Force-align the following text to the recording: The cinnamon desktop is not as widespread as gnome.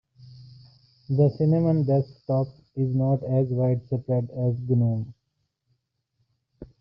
The 1.09 1.29
cinnamon 1.37 1.83
desktop 1.83 2.47
is 2.75 2.95
not 2.95 3.21
as 3.21 3.45
widespread 3.49 4.31
as 4.31 4.55
gnome. 4.67 5.13